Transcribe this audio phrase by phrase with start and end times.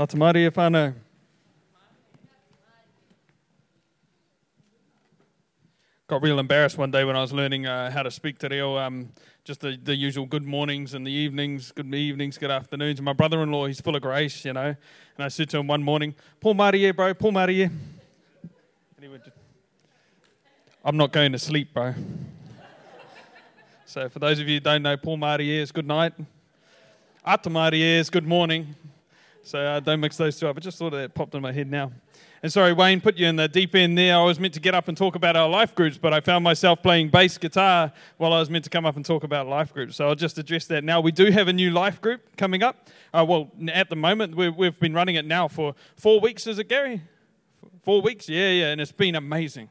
[0.00, 0.94] Ata Māori I know.
[6.06, 8.78] Got real embarrassed one day when I was learning uh, how to speak te reo,
[8.78, 9.12] um,
[9.44, 12.98] just the, the usual good mornings and the evenings, good evenings, good afternoons.
[12.98, 14.68] And my brother-in-law, he's full of grace, you know.
[14.68, 14.76] And
[15.18, 17.62] I said to him one morning, Paul Māori e, bro, Paul Māori e.
[17.64, 17.72] And
[19.02, 19.24] he went,
[20.82, 21.94] I'm not going to sleep, bro.
[23.84, 26.14] so for those of you who don't know, Paul Māori e is good night.
[27.22, 28.74] Ata Māori e is good morning.
[29.50, 30.56] So uh, don't mix those two up.
[30.56, 31.90] I just thought it popped in my head now.
[32.40, 34.16] And sorry, Wayne, put you in the deep end there.
[34.16, 36.44] I was meant to get up and talk about our life groups, but I found
[36.44, 39.74] myself playing bass guitar while I was meant to come up and talk about life
[39.74, 39.96] groups.
[39.96, 41.00] So I'll just address that now.
[41.00, 42.88] We do have a new life group coming up.
[43.12, 46.60] Uh, well, at the moment, we've, we've been running it now for four weeks, is
[46.60, 47.02] it, Gary?
[47.82, 48.28] Four weeks?
[48.28, 49.68] Yeah, yeah, and it's been amazing.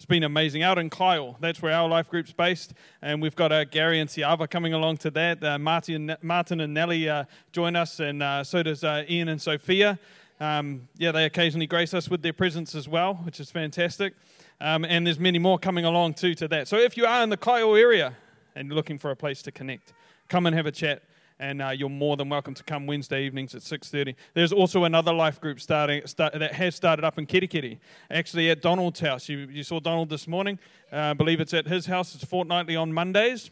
[0.00, 0.62] It's been amazing.
[0.62, 2.72] Out in Kyle, that's where our life group's based.
[3.02, 5.44] And we've got uh, Gary and Siava coming along to that.
[5.44, 9.38] Uh, Martin, Martin and Nellie uh, join us, and uh, so does uh, Ian and
[9.38, 9.98] Sophia.
[10.40, 14.14] Um, yeah, they occasionally grace us with their presence as well, which is fantastic.
[14.62, 16.66] Um, and there's many more coming along too to that.
[16.66, 18.14] So if you are in the Kyle area
[18.54, 19.92] and looking for a place to connect,
[20.30, 21.02] come and have a chat
[21.40, 24.14] and uh, you're more than welcome to come Wednesday evenings at 6.30.
[24.34, 27.78] There's also another life group starting start, that has started up in Kerikeri,
[28.10, 29.26] actually at Donald's house.
[29.28, 30.58] You, you saw Donald this morning.
[30.92, 32.14] Uh, I believe it's at his house.
[32.14, 33.50] It's fortnightly on Mondays.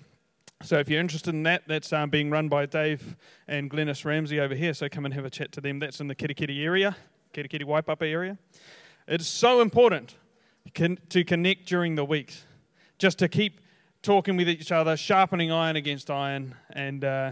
[0.63, 3.17] So if you're interested in that, that's um, being run by Dave
[3.49, 4.75] and Glennis Ramsey over here.
[4.75, 5.79] So come and have a chat to them.
[5.79, 6.95] That's in the Kerikeri area,
[7.33, 8.37] Kerikeri Waipapa area.
[9.07, 10.15] It's so important
[10.75, 12.45] to connect during the weeks,
[12.99, 13.63] just to keep
[14.03, 17.31] talking with each other, sharpening iron against iron, and uh,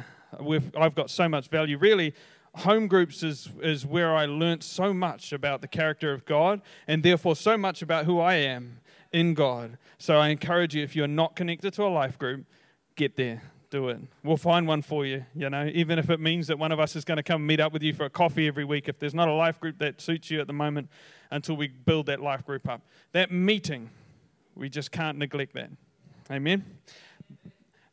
[0.76, 1.78] I've got so much value.
[1.78, 2.14] Really,
[2.56, 7.02] home groups is, is where I learnt so much about the character of God and
[7.02, 8.80] therefore so much about who I am
[9.12, 9.78] in God.
[9.98, 12.46] So I encourage you, if you're not connected to a life group,
[12.96, 13.42] get there.
[13.68, 13.98] Do it.
[14.22, 16.94] We'll find one for you, you know, even if it means that one of us
[16.94, 18.88] is going to come meet up with you for a coffee every week.
[18.88, 20.88] If there's not a life group that suits you at the moment
[21.32, 22.82] until we build that life group up.
[23.10, 23.90] That meeting,
[24.54, 25.70] we just can't neglect that.
[26.30, 26.64] Amen.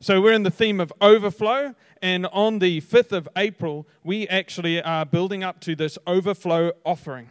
[0.03, 4.81] So we're in the theme of overflow, and on the 5th of April, we actually
[4.81, 7.29] are building up to this overflow offering.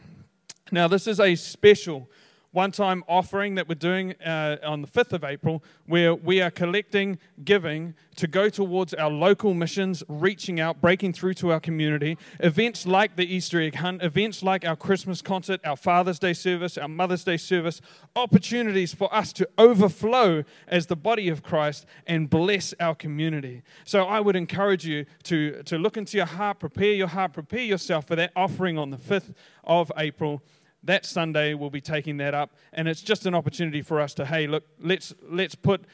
[0.70, 2.08] Now, this is a special
[2.52, 6.50] one time offering that we're doing uh, on the 5th of April, where we are
[6.50, 12.18] collecting giving to go towards our local missions, reaching out, breaking through to our community.
[12.40, 16.76] Events like the Easter egg hunt, events like our Christmas concert, our Father's Day service,
[16.76, 17.80] our Mother's Day service,
[18.14, 23.62] opportunities for us to overflow as the body of Christ and bless our community.
[23.84, 27.60] So I would encourage you to, to look into your heart, prepare your heart, prepare
[27.60, 29.34] yourself for that offering on the 5th
[29.64, 30.42] of April
[30.84, 34.24] that Sunday we'll be taking that up, and it's just an opportunity for us to,
[34.26, 35.84] hey, look, let's let's put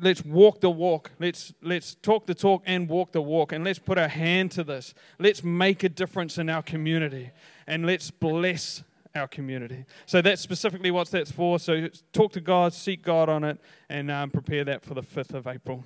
[0.00, 1.10] let's walk the walk.
[1.18, 4.64] Let's let's talk the talk and walk the walk, and let's put our hand to
[4.64, 4.94] this.
[5.18, 7.30] Let's make a difference in our community,
[7.66, 8.82] and let's bless
[9.14, 9.84] our community.
[10.06, 11.58] So that's specifically what that's for.
[11.58, 15.34] So talk to God, seek God on it, and um, prepare that for the fifth
[15.34, 15.84] of April.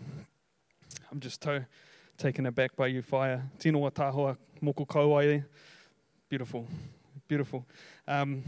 [1.11, 1.67] I'm just to,
[2.17, 3.43] taken aback by you, fire.
[3.59, 5.43] Tino wa tahua moko kauai.
[6.29, 6.67] Beautiful,
[7.29, 7.67] beautiful.
[8.07, 8.45] Um,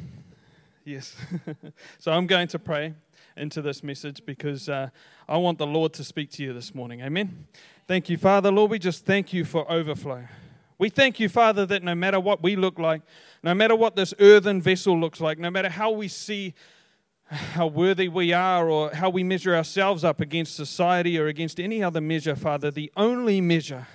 [0.85, 1.17] yes.
[1.99, 2.95] so I'm going to pray
[3.37, 4.91] into this message because uh,
[5.29, 7.01] I want the Lord to speak to you this morning.
[7.01, 7.47] Amen.
[7.89, 8.53] Thank you, Father.
[8.53, 10.25] Lord, we just thank you for overflow.
[10.79, 13.03] We thank you, Father, that no matter what we look like,
[13.43, 16.55] no matter what this earthen vessel looks like, no matter how we see
[17.25, 21.83] how worthy we are or how we measure ourselves up against society or against any
[21.83, 23.89] other measure, Father, the only measure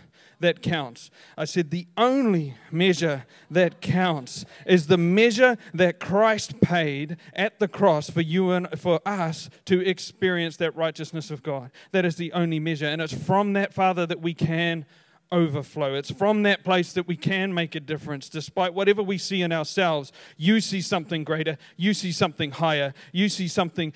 [0.43, 1.11] that counts.
[1.37, 7.67] I said the only measure that counts is the measure that Christ paid at the
[7.67, 11.71] cross for you and for us to experience that righteousness of God.
[11.91, 12.85] That is the only measure.
[12.85, 14.85] And it's from that, Father, that we can
[15.31, 15.95] overflow.
[15.95, 18.29] It's from that place that we can make a difference.
[18.29, 23.29] Despite whatever we see in ourselves, you see something greater, you see something higher, you
[23.29, 23.93] see something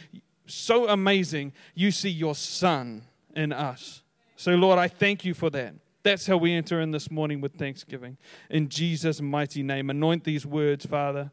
[0.48, 1.54] so amazing.
[1.76, 3.04] You see your Son
[3.36, 4.02] in us.
[4.36, 5.74] So, Lord, I thank you for that.
[6.08, 8.16] That's how we enter in this morning with thanksgiving.
[8.50, 11.30] In Jesus' mighty name, anoint these words, Father.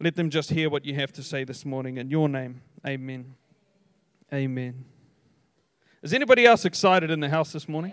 [0.00, 1.98] Let them just hear what you have to say this morning.
[1.98, 3.34] In your name, amen.
[4.32, 4.86] Amen.
[6.00, 7.92] Is anybody else excited in the house this morning?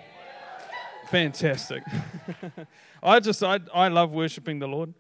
[1.09, 1.83] Fantastic.
[3.03, 4.93] I just, I, I love worshiping the Lord.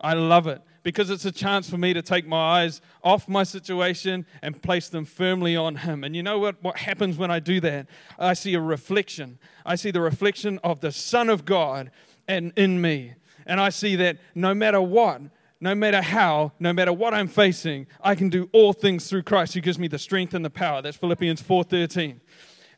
[0.00, 3.42] I love it because it's a chance for me to take my eyes off my
[3.42, 6.04] situation and place them firmly on Him.
[6.04, 7.86] And you know what, what happens when I do that?
[8.18, 9.38] I see a reflection.
[9.66, 11.90] I see the reflection of the Son of God
[12.26, 13.14] and in me.
[13.46, 15.22] And I see that no matter what,
[15.60, 19.54] no matter how, no matter what I'm facing, I can do all things through Christ
[19.54, 20.82] who gives me the strength and the power.
[20.82, 22.20] That's Philippians 4:13.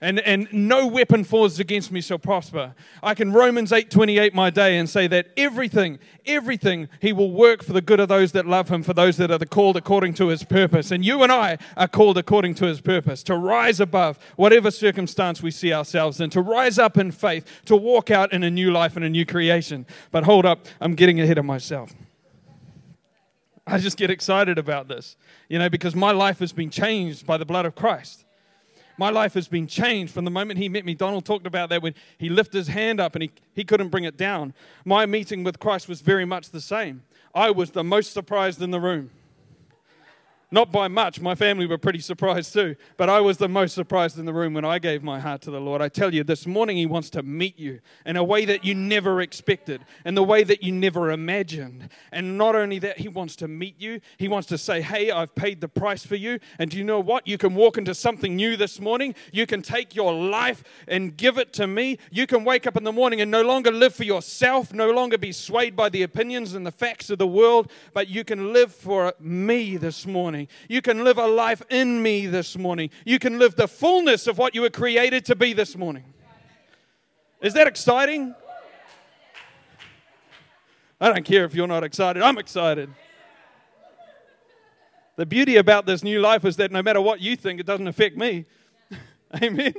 [0.02, 2.74] And, and no weapon forged against me shall prosper.
[3.02, 7.74] I can Romans 8:28 my day and say that everything, everything he will work for
[7.74, 10.42] the good of those that love him, for those that are called according to his
[10.42, 10.90] purpose.
[10.90, 15.42] And you and I are called according to his purpose, to rise above whatever circumstance
[15.42, 18.72] we see ourselves in, to rise up in faith, to walk out in a new
[18.72, 19.86] life and a new creation.
[20.10, 21.94] But hold up, I'm getting ahead of myself.
[23.66, 25.16] I just get excited about this,
[25.50, 28.24] you know, because my life has been changed by the blood of Christ
[29.00, 30.94] my life has been changed from the moment he met me.
[30.94, 34.04] Donald talked about that when he lifted his hand up and he, he couldn't bring
[34.04, 34.52] it down.
[34.84, 37.02] My meeting with Christ was very much the same.
[37.34, 39.08] I was the most surprised in the room.
[40.52, 41.20] Not by much.
[41.20, 42.74] My family were pretty surprised too.
[42.96, 45.50] But I was the most surprised in the room when I gave my heart to
[45.52, 45.80] the Lord.
[45.80, 48.74] I tell you, this morning He wants to meet you in a way that you
[48.74, 51.88] never expected, in the way that you never imagined.
[52.10, 55.34] And not only that, He wants to meet you, He wants to say, Hey, I've
[55.36, 56.40] paid the price for you.
[56.58, 57.28] And do you know what?
[57.28, 59.14] You can walk into something new this morning.
[59.32, 61.98] You can take your life and give it to me.
[62.10, 65.16] You can wake up in the morning and no longer live for yourself, no longer
[65.16, 68.74] be swayed by the opinions and the facts of the world, but you can live
[68.74, 70.48] for me this morning morning.
[70.68, 72.90] You can live a life in me this morning.
[73.04, 76.04] You can live the fullness of what you were created to be this morning.
[77.42, 78.34] Is that exciting?
[81.00, 82.22] I don't care if you're not excited.
[82.22, 82.90] I'm excited.
[85.16, 87.88] The beauty about this new life is that no matter what you think, it doesn't
[87.88, 88.46] affect me.
[89.42, 89.74] Amen.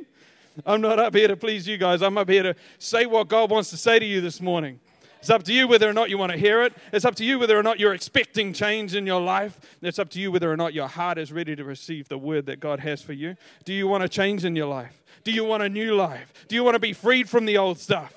[0.65, 2.01] I'm not up here to please you guys.
[2.01, 4.79] I'm up here to say what God wants to say to you this morning.
[5.21, 6.73] It's up to you whether or not you want to hear it.
[6.91, 9.59] It's up to you whether or not you're expecting change in your life.
[9.83, 12.47] It's up to you whether or not your heart is ready to receive the word
[12.47, 13.35] that God has for you.
[13.63, 15.03] Do you want to change in your life?
[15.23, 16.33] Do you want a new life?
[16.47, 18.15] Do you want to be freed from the old stuff?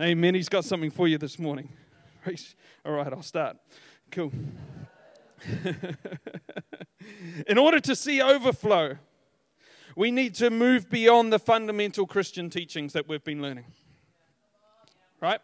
[0.00, 0.34] Amen.
[0.34, 1.68] He's got something for you this morning.
[2.84, 3.56] All right, I'll start.
[4.10, 4.32] Cool.
[7.46, 8.96] in order to see overflow,
[9.94, 13.66] we need to move beyond the fundamental Christian teachings that we've been learning.
[15.20, 15.40] Right?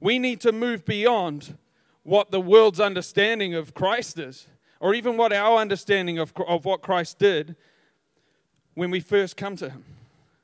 [0.00, 1.56] We need to move beyond
[2.02, 4.46] what the world's understanding of Christ is,
[4.80, 7.54] or even what our understanding of, of what Christ did
[8.74, 9.84] when we first come to Him.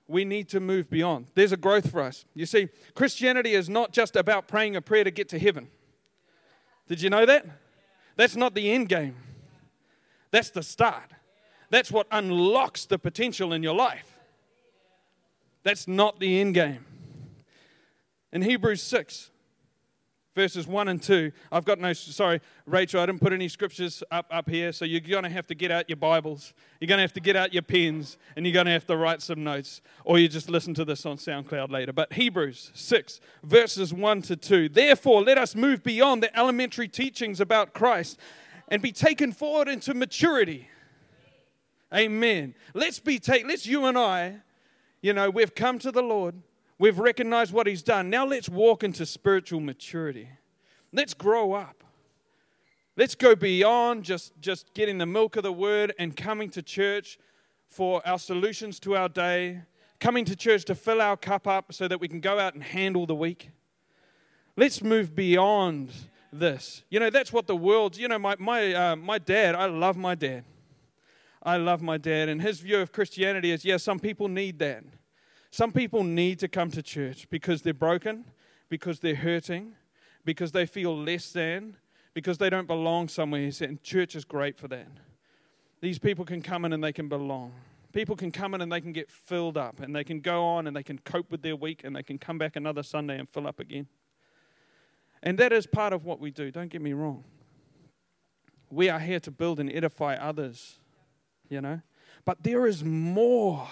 [0.09, 1.27] We need to move beyond.
[1.35, 2.27] There's a growth for us.
[2.35, 5.69] You see, Christianity is not just about praying a prayer to get to heaven.
[6.87, 7.47] Did you know that?
[8.17, 9.17] That's not the end game,
[10.31, 11.11] that's the start.
[11.69, 14.17] That's what unlocks the potential in your life.
[15.65, 16.85] That's not the end game.
[18.33, 19.33] In Hebrews 6,
[20.37, 21.33] verses 1 and 2.
[21.51, 25.01] I've got no, sorry, Rachel, I didn't put any scriptures up, up here, so you're
[25.01, 26.53] going to have to get out your Bibles.
[26.79, 28.97] You're going to have to get out your pens, and you're going to have to
[28.97, 31.93] write some notes, or you just listen to this on SoundCloud later.
[31.93, 34.69] But Hebrews 6, verses 1 to 2.
[34.69, 38.21] Therefore, let us move beyond the elementary teachings about Christ
[38.69, 40.69] and be taken forward into maturity.
[41.95, 42.55] Amen.
[42.75, 44.37] Let's be take, let's you and I,
[45.01, 46.35] you know, we've come to the Lord.
[46.79, 48.11] We've recognized what He's done.
[48.11, 50.29] Now let's walk into spiritual maturity.
[50.93, 51.85] Let's grow up.
[52.97, 57.19] Let's go beyond just, just getting the milk of the word and coming to church
[57.69, 59.61] for our solutions to our day,
[60.01, 62.63] coming to church to fill our cup up so that we can go out and
[62.63, 63.51] handle the week.
[64.57, 65.93] Let's move beyond
[66.33, 66.85] this.
[66.89, 69.97] You know, that's what the world, you know, my, my, uh, my dad, I love
[69.97, 70.45] my dad.
[71.43, 74.83] I love my dad, and his view of Christianity is yeah, some people need that.
[75.57, 78.27] Some people need to come to church because they're broken,
[78.69, 79.73] because they're hurting,
[80.23, 81.79] because they feel less than,
[82.13, 83.51] because they don't belong somewhere.
[83.63, 84.89] And church is great for that.
[85.81, 87.55] These people can come in and they can belong.
[87.95, 90.67] People can come in and they can get filled up and they can go on
[90.67, 93.27] and they can cope with their week and they can come back another Sunday and
[93.27, 93.87] fill up again.
[95.23, 97.25] And that is part of what we do, don't get me wrong.
[98.69, 100.81] We are here to build and edify others,
[101.49, 101.81] you know.
[102.27, 103.67] But there is more.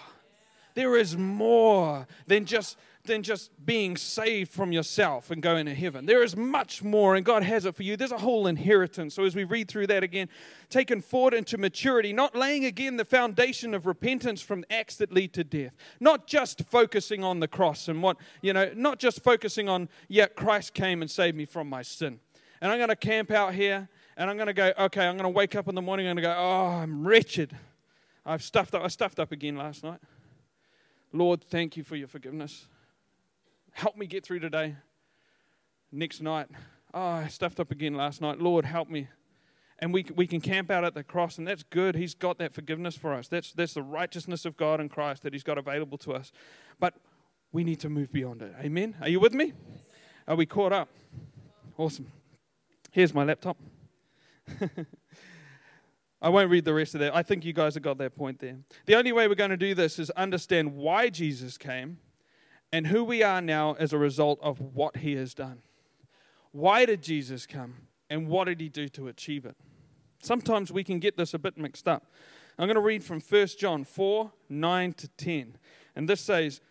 [0.75, 6.05] There is more than just, than just being saved from yourself and going to heaven.
[6.05, 7.97] There is much more, and God has it for you.
[7.97, 9.15] There's a whole inheritance.
[9.15, 10.29] So, as we read through that again,
[10.71, 15.33] taken forward into maturity, not laying again the foundation of repentance from acts that lead
[15.35, 19.69] to death, not just focusing on the cross and what, you know, not just focusing
[19.69, 22.19] on, yeah, Christ came and saved me from my sin.
[22.61, 25.31] And I'm going to camp out here and I'm going to go, okay, I'm going
[25.31, 27.57] to wake up in the morning and go, oh, I'm wretched.
[28.27, 30.01] I've stuffed up, I stuffed up again last night.
[31.15, 32.67] Lord, thank you for your forgiveness.
[33.71, 34.75] Help me get through today.
[35.93, 36.49] Next night,
[36.93, 38.41] oh, I stuffed up again last night.
[38.41, 39.07] Lord, help me.
[39.79, 41.95] And we, we can camp out at the cross, and that's good.
[41.95, 43.29] He's got that forgiveness for us.
[43.29, 46.33] That's, that's the righteousness of God in Christ that He's got available to us.
[46.81, 46.95] But
[47.53, 48.53] we need to move beyond it.
[48.61, 48.97] Amen?
[49.01, 49.53] Are you with me?
[50.27, 50.89] Are we caught up?
[51.79, 52.11] Awesome.
[52.91, 53.57] Here's my laptop.
[56.25, 57.15] I won't read the rest of that.
[57.15, 58.57] I think you guys have got that point there.
[58.87, 61.99] The only way we're going to do this is understand why Jesus came
[62.73, 65.61] and who we are now as a result of what he has done.
[66.51, 67.75] Why did Jesus come
[68.09, 69.55] and what did he do to achieve it?
[70.23, 72.11] Sometimes we can get this a bit mixed up.
[72.59, 75.59] I'm going to read from 1 John 4 9 to 10.
[75.95, 76.63] And this says,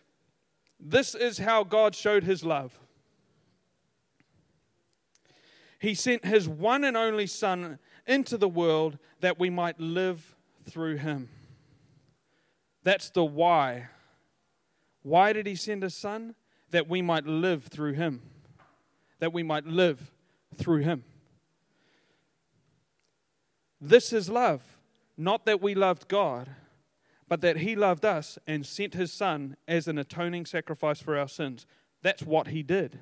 [0.80, 2.76] This is how God showed his love.
[5.78, 10.36] He sent his one and only Son into the world that we might live
[10.68, 11.28] through him.
[12.82, 13.88] That's the why.
[15.02, 16.34] Why did he send his Son?
[16.70, 18.22] That we might live through him.
[19.20, 20.10] That we might live
[20.56, 21.04] through him.
[23.80, 24.62] This is love.
[25.16, 26.50] Not that we loved God,
[27.28, 31.28] but that He loved us and sent His Son as an atoning sacrifice for our
[31.28, 31.66] sins.
[32.02, 32.98] That's what He did.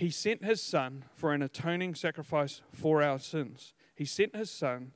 [0.00, 3.74] He sent His Son for an atoning sacrifice for our sins.
[3.94, 4.92] He sent His Son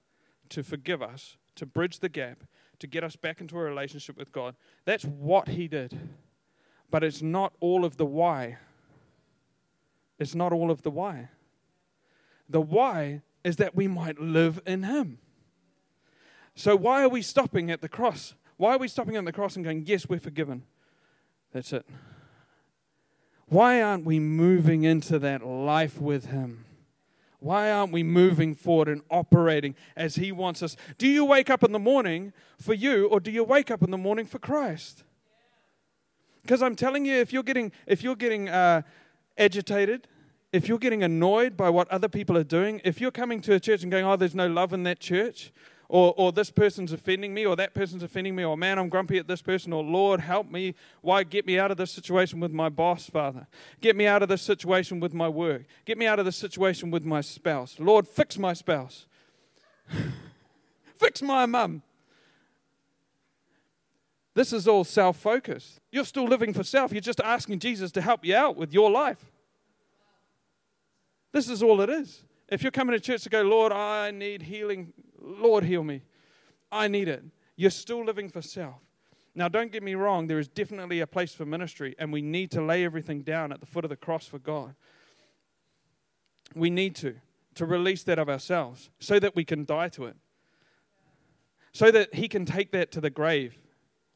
[0.48, 2.44] to forgive us, to bridge the gap,
[2.78, 4.56] to get us back into a relationship with God.
[4.86, 5.94] That's what He did.
[6.90, 8.56] But it's not all of the why.
[10.18, 11.28] It's not all of the why.
[12.48, 15.18] The why is that we might live in Him.
[16.54, 18.34] So, why are we stopping at the cross?
[18.56, 20.62] Why are we stopping at the cross and going, Yes, we're forgiven?
[21.52, 21.84] That's it.
[23.46, 26.64] Why aren't we moving into that life with Him?
[27.40, 30.76] Why aren't we moving forward and operating as He wants us?
[30.96, 33.90] Do you wake up in the morning for you, or do you wake up in
[33.90, 35.04] the morning for Christ?
[36.42, 38.82] Because I'm telling you, if you're getting if you're getting uh,
[39.36, 40.08] agitated,
[40.52, 43.60] if you're getting annoyed by what other people are doing, if you're coming to a
[43.60, 45.52] church and going, oh, there's no love in that church,
[45.88, 49.18] or, or this person's offending me, or that person's offending me, or man, I'm grumpy
[49.18, 50.74] at this person, or Lord, help me.
[51.02, 53.46] Why get me out of this situation with my boss, Father?
[53.80, 55.62] Get me out of this situation with my work.
[55.84, 57.76] Get me out of this situation with my spouse.
[57.78, 59.06] Lord, fix my spouse.
[60.96, 61.82] fix my mum.
[64.34, 65.80] This is all self focused.
[65.92, 66.92] You're still living for self.
[66.92, 69.24] You're just asking Jesus to help you out with your life.
[71.32, 72.22] This is all it is.
[72.48, 74.92] If you're coming to church to go, Lord, I need healing,
[75.24, 76.02] Lord, heal me.
[76.70, 77.22] I need it.
[77.56, 78.76] You're still living for self.
[79.34, 82.52] Now, don't get me wrong, there is definitely a place for ministry, and we need
[82.52, 84.74] to lay everything down at the foot of the cross for God.
[86.54, 87.16] We need to,
[87.56, 90.16] to release that of ourselves so that we can die to it,
[91.72, 93.58] so that He can take that to the grave,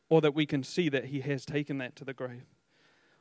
[0.09, 2.45] or that we can see that He has taken that to the grave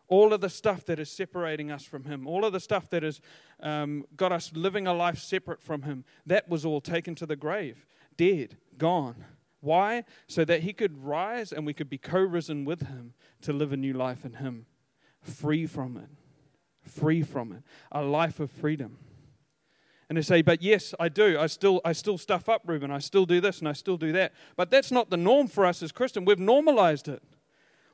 [0.07, 3.03] all of the stuff that is separating us from Him, all of the stuff that
[3.03, 3.19] has
[3.61, 7.35] um, got us living a life separate from Him, that was all taken to the
[7.35, 7.85] grave,
[8.15, 9.25] dead, gone.
[9.59, 10.03] Why?
[10.27, 13.73] So that He could rise and we could be co risen with Him to live
[13.73, 14.65] a new life in Him,
[15.21, 16.09] free from it,
[16.89, 18.97] free from it, a life of freedom.
[20.09, 21.37] And they say, but yes, I do.
[21.37, 22.91] I still, I still stuff up, Reuben.
[22.91, 24.33] I still do this and I still do that.
[24.55, 26.23] But that's not the norm for us as Christian.
[26.23, 27.21] We've normalized it.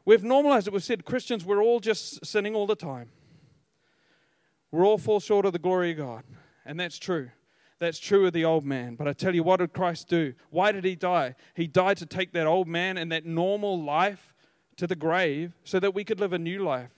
[0.05, 0.73] We've normalized it.
[0.73, 3.09] We've said Christians, we're all just sinning all the time.
[4.71, 6.23] We're all fall short of the glory of God.
[6.65, 7.29] And that's true.
[7.79, 8.95] That's true of the old man.
[8.95, 10.33] But I tell you, what did Christ do?
[10.49, 11.35] Why did he die?
[11.53, 14.33] He died to take that old man and that normal life
[14.77, 16.91] to the grave so that we could live a new life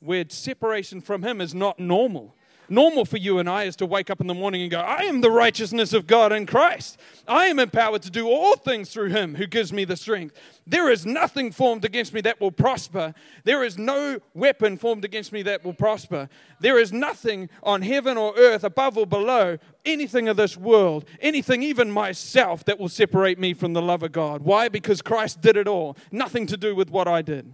[0.00, 2.34] where separation from him is not normal
[2.70, 5.02] normal for you and I is to wake up in the morning and go, I
[5.02, 6.98] am the righteousness of God in Christ.
[7.26, 10.36] I am empowered to do all things through him who gives me the strength.
[10.66, 13.12] There is nothing formed against me that will prosper.
[13.44, 16.28] There is no weapon formed against me that will prosper.
[16.60, 21.62] There is nothing on heaven or earth, above or below, anything of this world, anything,
[21.62, 24.42] even myself, that will separate me from the love of God.
[24.42, 24.68] Why?
[24.68, 25.96] Because Christ did it all.
[26.12, 27.52] Nothing to do with what I did.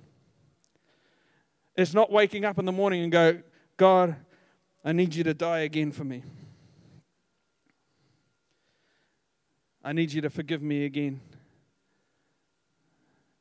[1.77, 3.41] It's not waking up in the morning and go,
[3.77, 4.17] God,
[4.87, 6.23] I need you to die again for me.
[9.83, 11.21] I need you to forgive me again.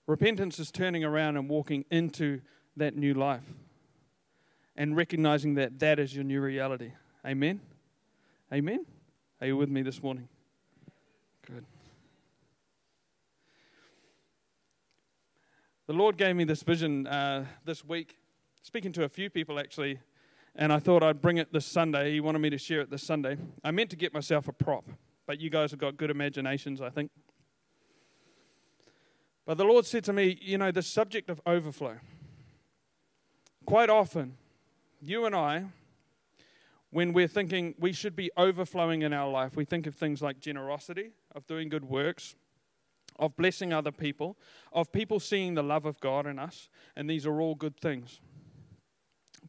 [0.08, 2.42] Repentance is turning around and walking into
[2.78, 3.44] that new life
[4.76, 6.94] and recognizing that that is your new reality.
[7.24, 7.62] Amen?
[8.52, 8.84] Amen?
[9.40, 10.28] Are you with me this morning?
[11.46, 11.64] Good.
[15.86, 18.18] The Lord gave me this vision uh, this week,
[18.64, 20.00] speaking to a few people actually
[20.56, 22.14] and I thought I'd bring it this Sunday.
[22.14, 23.38] He wanted me to share it this Sunday.
[23.64, 24.86] I meant to get myself a prop,
[25.28, 27.12] but you guys have got good imaginations, I think.
[29.46, 31.98] But the Lord said to me, you know, the subject of overflow.
[33.66, 34.38] Quite often,
[35.02, 35.66] you and I,
[36.90, 40.40] when we're thinking we should be overflowing in our life, we think of things like
[40.40, 42.36] generosity, of doing good works,
[43.20, 44.38] of blessing other people,
[44.72, 48.22] of people seeing the love of God in us, and these are all good things.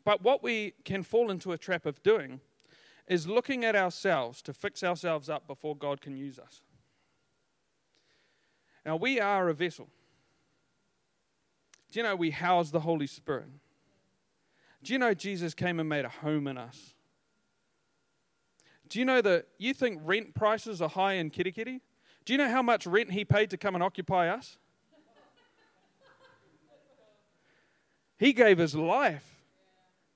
[0.07, 2.41] But what we can fall into a trap of doing
[3.09, 6.63] is looking at ourselves to fix ourselves up before God can use us.
[8.85, 9.89] Now, we are a vessel.
[11.91, 13.49] Do you know we house the Holy Spirit?
[14.85, 16.95] Do you know Jesus came and made a home in us?
[18.89, 21.81] Do you know that you think rent prices are high in Kerikeri?
[22.25, 24.57] Do you know how much rent he paid to come and occupy us?
[28.19, 29.36] He gave his life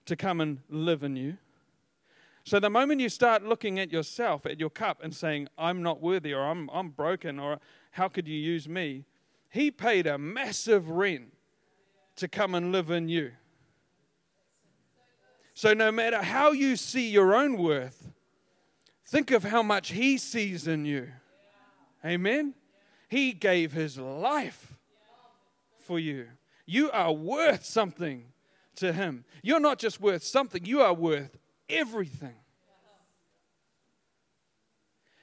[0.06, 1.36] to come and live in you.
[2.44, 6.00] So the moment you start looking at yourself, at your cup, and saying, I'm not
[6.00, 7.58] worthy, or I'm, I'm broken, or
[7.92, 9.04] how could you use me?
[9.50, 11.32] He paid a massive rent
[12.16, 13.32] to come and live in you.
[15.54, 18.10] So no matter how you see your own worth,
[19.06, 21.08] think of how much He sees in you.
[22.04, 22.54] Amen?
[23.08, 24.78] He gave His life
[25.78, 26.28] for you.
[26.64, 28.24] You are worth something
[28.76, 29.24] to Him.
[29.42, 31.36] You're not just worth something, you are worth
[31.68, 32.34] everything.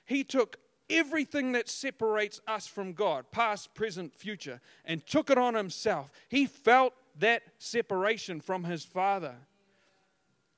[0.06, 0.58] He took
[0.90, 6.12] everything that separates us from God, past, present, future, and took it on Himself.
[6.30, 9.36] He felt that separation from His Father.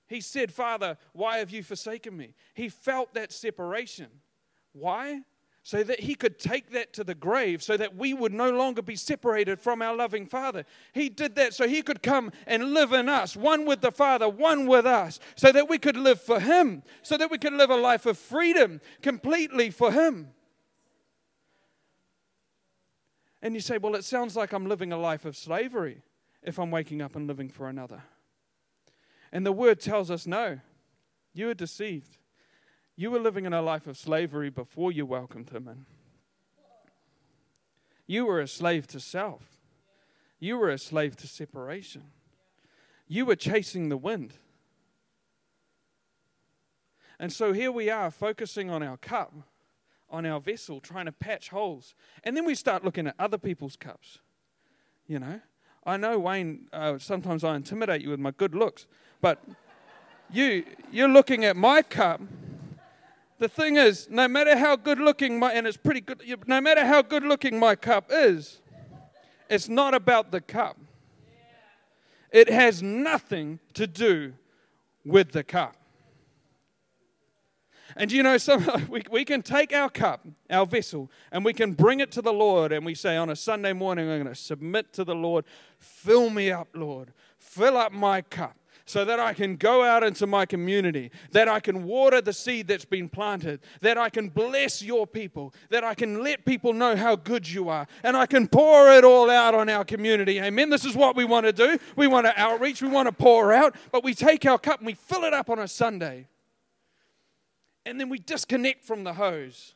[0.08, 2.34] He said, Father, why have you forsaken me?
[2.54, 4.08] He felt that separation.
[4.74, 5.22] Why?
[5.64, 8.82] So that he could take that to the grave so that we would no longer
[8.82, 10.64] be separated from our loving Father.
[10.94, 14.30] He did that so he could come and live in us, one with the Father,
[14.30, 17.70] one with us, so that we could live for him, so that we could live
[17.70, 20.30] a life of freedom completely for him.
[23.42, 26.02] And you say, well, it sounds like I'm living a life of slavery
[26.44, 28.04] if I'm waking up and living for another.
[29.32, 30.60] And the word tells us no,
[31.34, 32.18] you are deceived.
[33.00, 35.86] You were living in a life of slavery before you welcomed him in.
[38.08, 39.42] You were a slave to self.
[40.38, 42.04] You were a slave to separation.
[43.08, 44.34] You were chasing the wind.
[47.18, 49.34] And so here we are focusing on our cup,
[50.10, 51.96] on our vessel, trying to patch holes.
[52.26, 54.20] And then we start looking at other people's cups.
[55.08, 55.40] You know,
[55.86, 58.88] I know, Wayne, uh, sometimes I intimidate you with my good looks,
[59.22, 59.42] but
[60.34, 62.20] you, you're looking at my cup
[63.40, 66.86] the thing is, no matter how good looking my, and it's pretty good, no matter
[66.86, 68.60] how good looking my cup is,
[69.50, 70.78] it's not about the cup.
[72.32, 74.34] It has nothing to do
[75.04, 75.76] with the cup.
[77.96, 81.72] And you know, some, we, we can take our cup, our vessel, and we can
[81.74, 84.40] bring it to the Lord, and we say on a Sunday morning, I'm going to
[84.40, 85.46] submit to the Lord.
[85.80, 87.14] Fill me up, Lord.
[87.38, 88.59] Fill up my cup
[88.90, 92.68] so that I can go out into my community, that I can water the seed
[92.68, 96.96] that's been planted, that I can bless your people, that I can let people know
[96.96, 100.42] how good you are, and I can pour it all out on our community.
[100.42, 100.72] Amen.
[100.72, 101.78] This is what we want to do.
[101.96, 104.88] We want to outreach, we want to pour out, but we take our cup and
[104.88, 106.28] we fill it up on a Sunday.
[107.86, 109.76] And then we disconnect from the hose.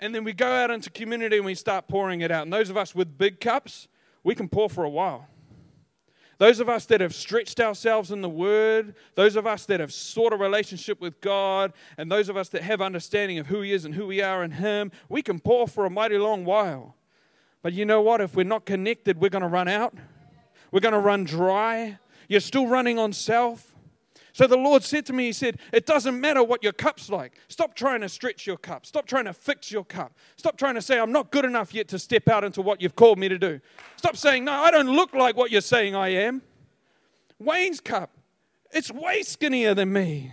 [0.00, 2.42] And then we go out into community and we start pouring it out.
[2.42, 3.86] And those of us with big cups,
[4.24, 5.28] we can pour for a while.
[6.44, 9.90] Those of us that have stretched ourselves in the Word, those of us that have
[9.90, 13.72] sought a relationship with God, and those of us that have understanding of who He
[13.72, 16.96] is and who we are in Him, we can pour for a mighty long while.
[17.62, 18.20] But you know what?
[18.20, 19.94] If we're not connected, we're going to run out.
[20.70, 21.98] We're going to run dry.
[22.28, 23.73] You're still running on self.
[24.34, 27.38] So the Lord said to me, He said, It doesn't matter what your cup's like.
[27.46, 28.84] Stop trying to stretch your cup.
[28.84, 30.12] Stop trying to fix your cup.
[30.36, 32.96] Stop trying to say, I'm not good enough yet to step out into what you've
[32.96, 33.60] called me to do.
[33.94, 36.42] Stop saying, No, I don't look like what you're saying I am.
[37.38, 38.10] Wayne's cup,
[38.72, 40.32] it's way skinnier than me.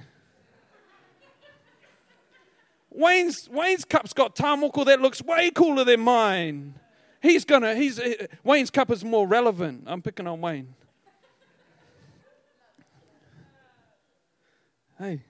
[2.90, 6.74] Wayne's, Wayne's cup's got tā moko that looks way cooler than mine.
[7.22, 8.02] He's gonna, he's,
[8.44, 9.84] Wayne's cup is more relevant.
[9.86, 10.74] I'm picking on Wayne.
[15.02, 15.24] Hey.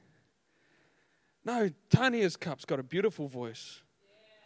[1.45, 3.81] No, Tania's cup's got a beautiful voice.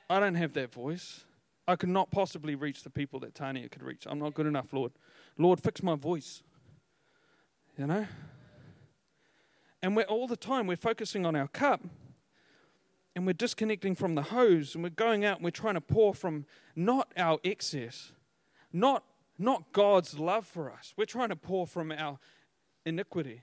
[0.07, 1.25] I don't have that voice.
[1.67, 4.05] I could not possibly reach the people that Tania could reach.
[4.05, 4.91] I'm not good enough, Lord.
[5.39, 6.43] Lord, fix my voice.
[7.75, 8.05] You know?
[9.81, 11.81] And we're all the time we're focusing on our cup
[13.15, 16.13] and we're disconnecting from the hose and we're going out and we're trying to pour
[16.13, 18.11] from not our excess,
[18.71, 19.03] not,
[19.39, 20.93] not God's love for us.
[20.95, 22.19] We're trying to pour from our
[22.85, 23.41] iniquity.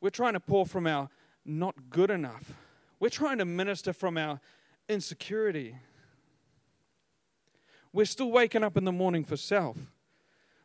[0.00, 1.08] We're trying to pour from our
[1.44, 2.52] not good enough.
[3.00, 4.40] We're trying to minister from our
[4.88, 5.76] insecurity.
[7.92, 9.76] We're still waking up in the morning for self.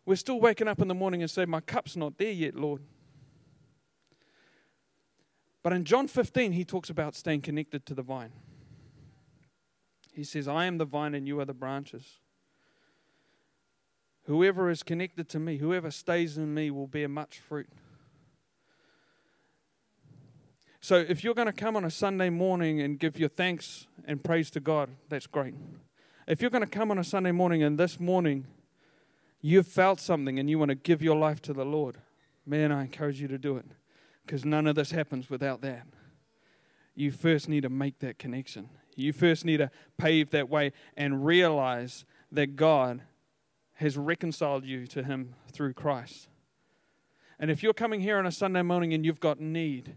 [0.05, 2.81] We're still waking up in the morning and say, My cup's not there yet, Lord.
[5.63, 8.33] But in John 15, he talks about staying connected to the vine.
[10.11, 12.19] He says, I am the vine and you are the branches.
[14.25, 17.69] Whoever is connected to me, whoever stays in me, will bear much fruit.
[20.83, 24.21] So if you're going to come on a Sunday morning and give your thanks and
[24.21, 25.53] praise to God, that's great.
[26.27, 28.47] If you're going to come on a Sunday morning and this morning
[29.39, 31.99] you've felt something and you want to give your life to the Lord,
[32.45, 33.65] man, I encourage you to do it
[34.25, 35.87] because none of this happens without that.
[36.95, 38.67] You first need to make that connection.
[38.97, 43.03] You first need to pave that way and realize that God
[43.75, 46.27] has reconciled you to Him through Christ.
[47.39, 49.95] And if you're coming here on a Sunday morning and you've got need,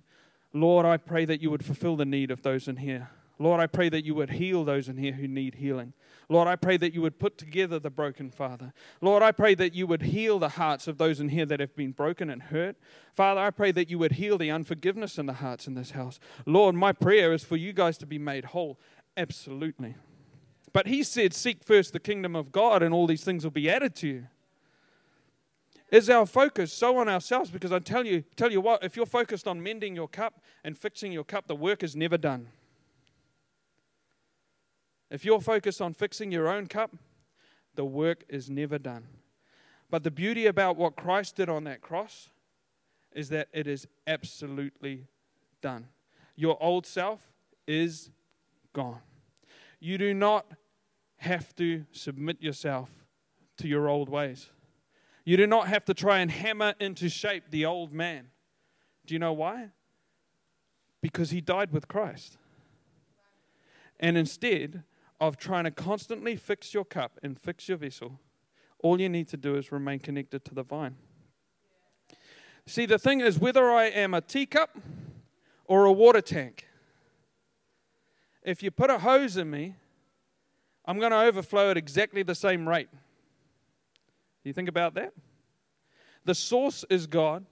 [0.57, 3.11] Lord, I pray that you would fulfill the need of those in here.
[3.39, 5.93] Lord, I pray that you would heal those in here who need healing.
[6.31, 8.73] Lord, I pray that you would put together the broken, Father.
[9.03, 11.77] Lord, I pray that you would heal the hearts of those in here that have
[11.77, 12.77] been broken and hurt.
[13.15, 16.19] Father, I pray that you would heal the unforgiveness in the hearts in this house.
[16.47, 18.81] Lord, my prayer is for you guys to be made whole.
[19.19, 19.95] Absolutely.
[20.73, 23.69] But he said, Seek first the kingdom of God, and all these things will be
[23.69, 24.27] added to you.
[25.91, 27.51] Is our focus so on ourselves?
[27.51, 30.77] Because I tell you, tell you what, if you're focused on mending your cup and
[30.77, 32.49] fixing your cup, the work is never done.
[35.11, 36.97] If you're focused on fixing your own cup,
[37.77, 39.07] the work is never done.
[39.89, 42.31] But the beauty about what Christ did on that cross
[43.15, 45.07] is that it is absolutely
[45.63, 45.87] done.
[46.35, 47.23] Your old self
[47.67, 48.11] is
[48.73, 49.01] gone.
[49.79, 50.47] You do not
[51.19, 52.91] have to submit yourself
[53.59, 54.51] to your old ways.
[55.27, 58.29] You do not have to try and hammer into shape the old man.
[59.05, 59.71] Do you know why?
[61.03, 62.39] Because he died with Christ.
[64.01, 64.85] And instead,
[65.21, 68.21] of trying to constantly fix your cup and fix your vessel,
[68.83, 70.95] all you need to do is remain connected to the vine.
[72.67, 74.79] See, the thing is, whether I am a teacup
[75.65, 76.67] or a water tank,
[78.43, 79.75] if you put a hose in me,
[80.85, 82.89] I'm going to overflow at exactly the same rate.
[84.47, 85.13] You think about that?
[86.25, 87.45] The source is God.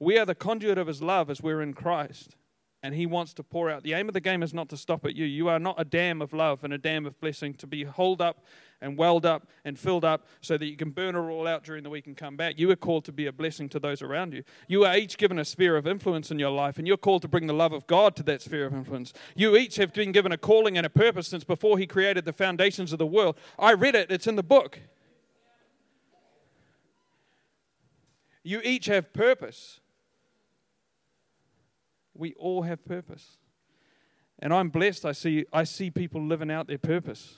[0.00, 2.34] We are the conduit of His love as we're in Christ
[2.82, 3.82] and He wants to pour out.
[3.82, 5.26] The aim of the game is not to stop at you.
[5.26, 8.22] You are not a dam of love and a dam of blessing to be holed
[8.22, 8.44] up
[8.80, 11.82] and welled up and filled up so that you can burn it all out during
[11.82, 12.58] the week and come back.
[12.58, 14.44] You are called to be a blessing to those around you.
[14.68, 17.28] You are each given a sphere of influence in your life, and you're called to
[17.28, 19.12] bring the love of God to that sphere of influence.
[19.34, 22.32] You each have been given a calling and a purpose since before He created the
[22.32, 23.36] foundations of the world.
[23.58, 24.78] I read it, it's in the book.
[28.48, 29.80] You each have purpose
[32.18, 33.38] we all have purpose.
[34.40, 35.06] And I'm blessed.
[35.06, 37.36] I see, I see people living out their purpose.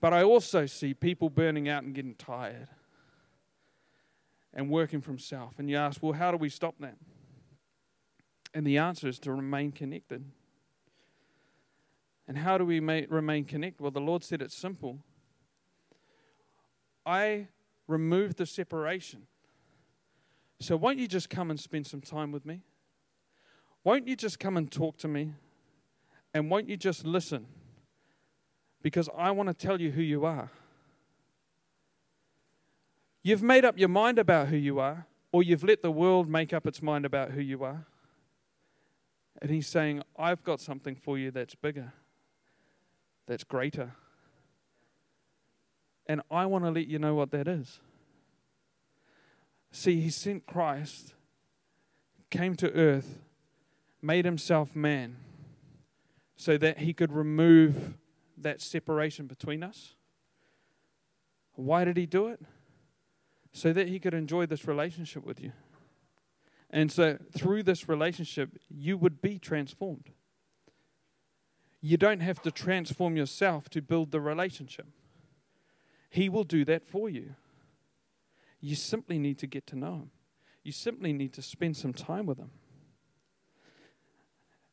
[0.00, 2.68] But I also see people burning out and getting tired
[4.54, 5.58] and working from self.
[5.58, 6.96] And you ask, well, how do we stop that?
[8.54, 10.24] And the answer is to remain connected.
[12.26, 13.82] And how do we remain connected?
[13.82, 14.98] Well, the Lord said it's simple.
[17.04, 17.48] I
[17.86, 19.26] remove the separation.
[20.60, 22.60] So, won't you just come and spend some time with me?
[23.82, 25.32] Won't you just come and talk to me?
[26.34, 27.46] And won't you just listen?
[28.82, 30.50] Because I want to tell you who you are.
[33.22, 36.52] You've made up your mind about who you are, or you've let the world make
[36.52, 37.86] up its mind about who you are.
[39.42, 41.92] And he's saying, I've got something for you that's bigger,
[43.26, 43.92] that's greater.
[46.06, 47.80] And I want to let you know what that is.
[49.72, 51.14] See, he sent Christ,
[52.30, 53.18] came to earth
[54.02, 55.16] made himself man
[56.36, 57.94] so that he could remove
[58.38, 59.94] that separation between us.
[61.54, 62.40] Why did he do it?
[63.52, 65.52] So that he could enjoy this relationship with you.
[66.70, 70.10] And so through this relationship, you would be transformed.
[71.82, 74.86] You don't have to transform yourself to build the relationship,
[76.08, 77.34] he will do that for you.
[78.60, 80.10] You simply need to get to know him,
[80.62, 82.50] you simply need to spend some time with him.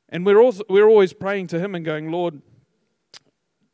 [0.10, 2.41] And we're, also, we're always praying to Him and going, Lord,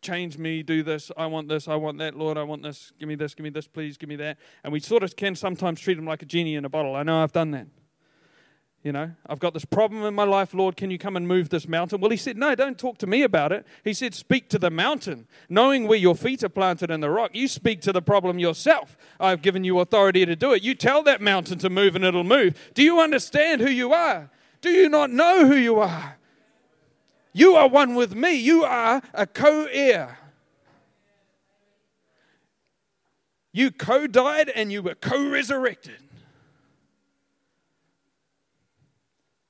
[0.01, 3.07] change me, do this, I want this, I want that, Lord, I want this, give
[3.07, 4.37] me this, give me this, please, give me that.
[4.63, 6.95] And we sort of can sometimes treat Him like a genie in a bottle.
[6.95, 7.67] I know I've done that.
[8.83, 11.47] You know, I've got this problem in my life, Lord, can you come and move
[11.47, 12.01] this mountain?
[12.01, 13.65] Well, he said, No, don't talk to me about it.
[13.85, 15.25] He said, Speak to the mountain.
[15.47, 18.97] Knowing where your feet are planted in the rock, you speak to the problem yourself.
[19.21, 20.63] I've given you authority to do it.
[20.63, 22.55] You tell that mountain to move and it'll move.
[22.73, 24.29] Do you understand who you are?
[24.59, 26.17] Do you not know who you are?
[27.31, 28.33] You are one with me.
[28.33, 30.17] You are a co heir.
[33.53, 35.99] You co died and you were co resurrected.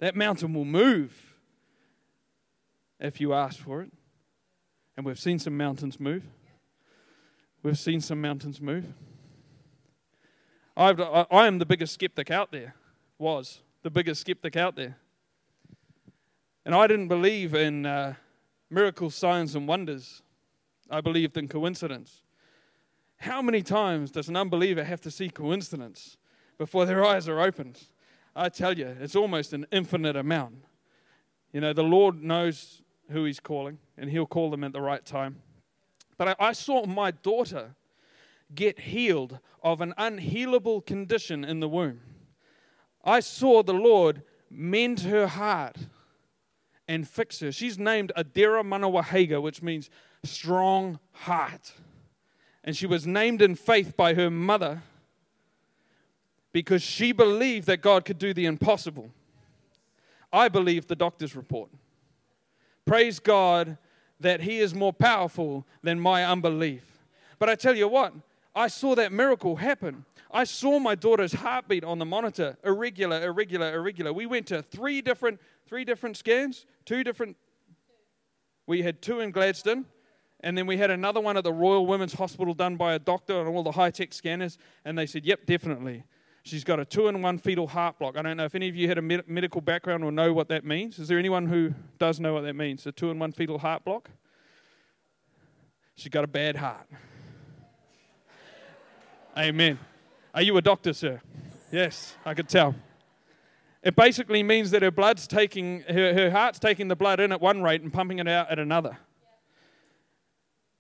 [0.04, 1.14] That mountain will move
[3.00, 3.92] if you ask for it.
[4.98, 6.24] And we've seen some mountains move.
[7.64, 8.84] We've seen some mountains move.
[10.76, 12.76] I've, I am the biggest skeptic out there,
[13.18, 13.62] was.
[13.84, 14.98] the biggest skeptic out there.
[16.66, 18.16] And I didn't believe in uh,
[18.70, 20.22] miracles, signs, and wonders.
[20.90, 22.24] I believed in coincidence.
[23.20, 26.18] How many times does an unbeliever have to see coincidence
[26.58, 27.80] before their eyes are opened?
[28.36, 30.56] I tell you, it's almost an infinite amount.
[31.52, 35.06] You know, the Lord knows who He's calling, and He'll call them at the right
[35.06, 35.42] time.
[36.18, 37.76] But I, I saw my daughter
[38.54, 42.02] get healed of an unhealable condition in the womb.
[43.04, 45.78] I saw the Lord mend her heart
[46.88, 47.52] and fix her.
[47.52, 49.90] She's named Adira Manawahega, which means
[50.24, 51.74] strong heart.
[52.64, 54.84] And she was named in faith by her mother
[56.54, 59.10] because she believed that God could do the impossible.
[60.32, 61.70] I believe the doctor's report.
[62.86, 63.78] Praise God
[64.20, 66.84] that He is more powerful than my unbelief.
[67.40, 68.14] But I tell you what,
[68.56, 70.06] I saw that miracle happen.
[70.32, 74.14] I saw my daughter's heartbeat on the monitor, irregular, irregular, irregular.
[74.14, 77.36] We went to three different, three different scans, two different.
[78.66, 79.86] We had two in Gladstone,
[80.42, 83.40] and then we had another one at the Royal Women's Hospital done by a doctor
[83.40, 86.04] and all the high tech scanners, and they said, "Yep, definitely."
[86.44, 88.18] She's got a two in one fetal heart block.
[88.18, 90.50] I don't know if any of you had a med- medical background or know what
[90.50, 91.00] that means.
[91.00, 92.86] Is there anyone who does know what that means?
[92.86, 94.10] A two in one fetal heart block?
[95.96, 96.88] She's got a bad heart.
[99.38, 99.80] Amen.
[100.34, 101.22] Are you a doctor, sir?
[101.72, 102.76] Yes, I could tell.
[103.82, 107.40] It basically means that her blood's taking, her, her heart's taking the blood in at
[107.42, 108.98] one rate and pumping it out at another.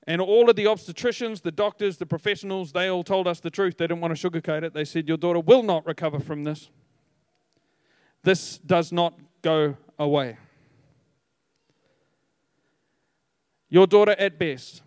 [0.05, 3.77] And all of the obstetricians, the doctors, the professionals, they all told us the truth.
[3.77, 4.73] They didn't want to sugarcoat it.
[4.73, 6.69] They said, Your daughter will not recover from this.
[8.23, 10.37] This does not go away.
[13.69, 14.81] Your daughter, at best,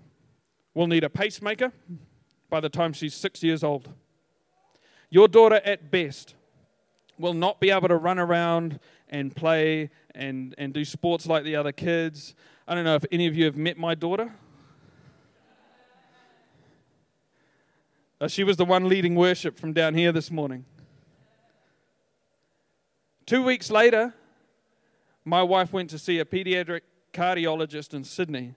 [0.74, 1.72] will need a pacemaker
[2.50, 3.88] by the time she's six years old.
[5.10, 6.34] Your daughter, at best,
[7.18, 11.56] will not be able to run around and play and, and do sports like the
[11.56, 12.34] other kids.
[12.68, 14.32] I don't know if any of you have met my daughter.
[18.20, 20.64] Uh, she was the one leading worship from down here this morning.
[23.26, 24.14] Two weeks later,
[25.24, 28.54] my wife went to see a pediatric cardiologist in Sydney.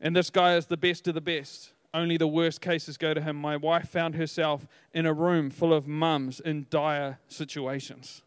[0.00, 1.72] And this guy is the best of the best.
[1.94, 3.36] Only the worst cases go to him.
[3.36, 8.22] My wife found herself in a room full of mums in dire situations.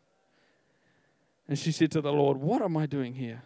[1.48, 3.44] And she said to the Lord, What am I doing here?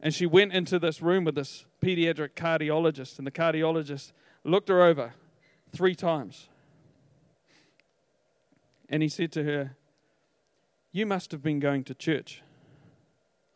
[0.00, 4.12] And she went into this room with this pediatric cardiologist, and the cardiologist
[4.48, 5.14] looked her over
[5.72, 6.48] three times.
[8.88, 9.76] And he said to her,
[10.92, 12.42] You must have been going to church.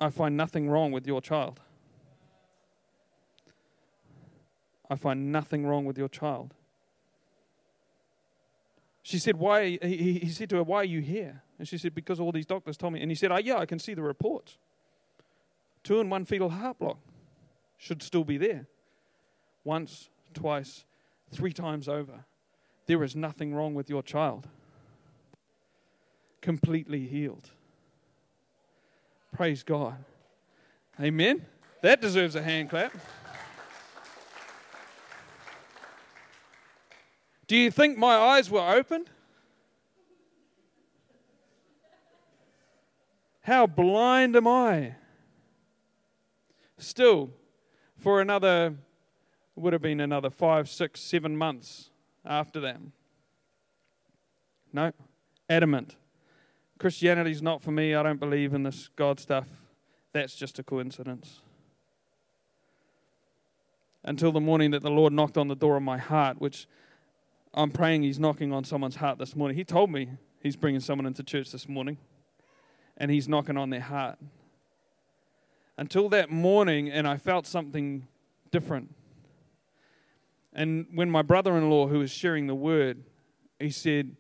[0.01, 1.61] I find nothing wrong with your child.
[4.91, 6.55] I find nothing wrong with your child.
[9.03, 9.79] She said, Why?
[9.81, 11.43] He, said to her, Why are you here?
[11.59, 13.01] And she said, Because all these doctors told me.
[13.01, 14.59] And he said, Oh, yeah, I can see the reports.
[15.83, 16.99] Two and one fetal heart block
[17.79, 18.67] should still be there.
[19.65, 20.85] Once, twice,
[21.31, 22.25] three times over.
[22.87, 24.49] There is nothing wrong with your child.
[26.41, 27.51] Completely healed.
[29.33, 30.05] Praise God.
[31.01, 31.47] Amen.
[31.83, 32.93] That deserves a hand clap.
[37.47, 39.11] Do you think my eyes were opened?
[43.43, 44.95] How blind am I?
[46.79, 47.31] Still,
[47.99, 48.75] for another
[49.57, 51.91] would have been another five, six, seven months
[52.25, 52.79] after that.
[54.73, 54.93] No,
[55.49, 55.97] adamant.
[56.79, 57.95] Christianity's not for me.
[57.95, 59.47] I don't believe in this God stuff.
[60.13, 61.41] That's just a coincidence.
[64.05, 66.67] Until the morning that the Lord knocked on the door of my heart, which
[67.55, 69.57] I'm praying He's knocking on someone's heart this morning.
[69.57, 70.09] He told me
[70.43, 71.99] He's bringing someone into church this morning,
[72.97, 74.19] and He's knocking on their heart.
[75.77, 78.07] Until that morning, and I felt something
[78.51, 78.95] different.
[80.53, 83.05] And when my brother in law, who was sharing the word,
[83.59, 84.17] he said,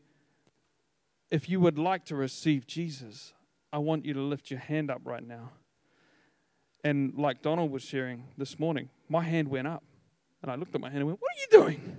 [1.31, 3.35] If you would like to receive Jesus,
[3.73, 5.51] I want you to lift your hand up right now.
[6.85, 9.85] And like Donald was sharing this morning, my hand went up.
[10.42, 11.97] And I looked at my hand and went, What are you doing?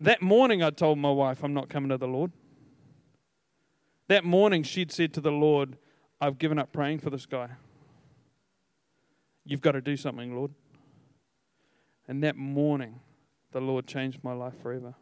[0.00, 2.32] that morning, I told my wife, I'm not coming to the Lord.
[4.08, 5.76] That morning, she'd said to the Lord,
[6.20, 7.50] I've given up praying for this guy.
[9.46, 10.50] You've got to do something, Lord.
[12.08, 13.00] And that morning,
[13.52, 14.94] the Lord changed my life forever.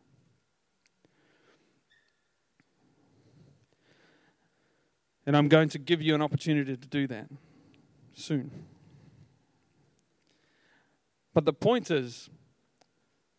[5.27, 7.29] And I'm going to give you an opportunity to do that
[8.13, 8.51] soon.
[11.33, 12.29] But the point is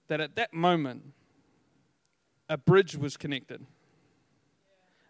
[0.07, 1.13] that at that moment,
[2.49, 3.63] a bridge was connected,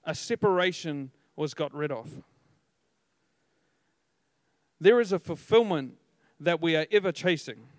[0.03, 2.09] a separation was got rid of.
[4.85, 5.95] There is a fulfillment
[6.39, 7.69] that we are ever chasing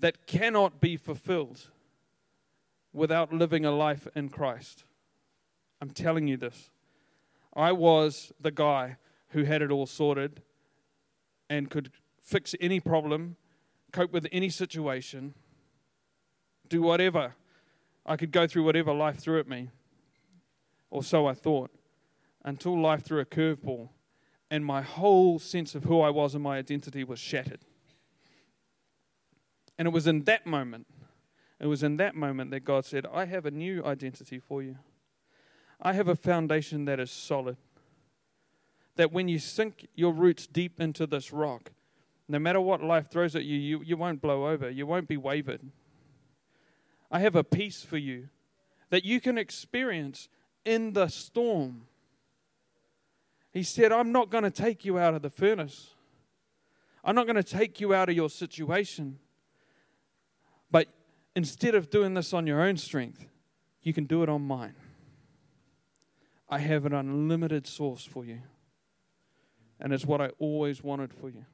[0.00, 1.68] that cannot be fulfilled
[2.94, 4.84] without living a life in Christ.
[5.82, 6.70] I'm telling you this.
[7.54, 8.96] I was the guy
[9.32, 10.40] who had it all sorted
[11.50, 13.36] and could fix any problem,
[13.92, 15.34] cope with any situation,
[16.66, 17.34] do whatever.
[18.06, 19.68] I could go through whatever life threw at me,
[20.88, 21.70] or so I thought,
[22.42, 23.90] until life threw a curveball
[24.52, 27.60] and my whole sense of who I was and my identity was shattered.
[29.78, 30.86] And it was in that moment,
[31.58, 34.76] it was in that moment that God said, I have a new identity for you.
[35.80, 37.56] I have a foundation that is solid.
[38.96, 41.72] That when you sink your roots deep into this rock,
[42.28, 44.68] no matter what life throws at you, you, you won't blow over.
[44.68, 45.62] You won't be wavered.
[47.10, 48.28] I have a peace for you
[48.90, 50.28] that you can experience
[50.66, 51.86] in the storm.
[53.52, 55.94] He said, I'm not going to take you out of the furnace.
[57.04, 59.18] I'm not going to take you out of your situation.
[60.70, 60.88] But
[61.36, 63.26] instead of doing this on your own strength,
[63.82, 64.74] you can do it on mine.
[66.48, 68.40] I have an unlimited source for you.
[69.80, 71.44] And it's what I always wanted for you.